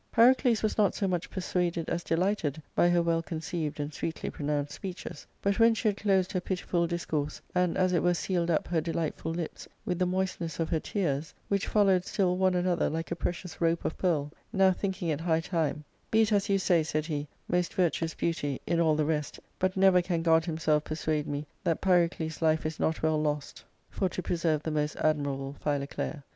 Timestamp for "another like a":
12.55-13.15